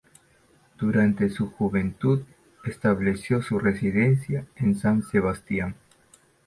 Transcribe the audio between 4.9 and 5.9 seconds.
Sebastián.